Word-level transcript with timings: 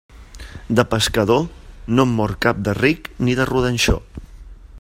De 0.77 0.85
pescador, 0.93 1.43
no 1.99 2.07
en 2.09 2.15
mor 2.21 2.35
cap 2.49 2.65
de 2.69 2.77
ric 2.81 3.15
ni 3.27 3.37
de 3.41 3.49
rodanxó. 3.55 3.99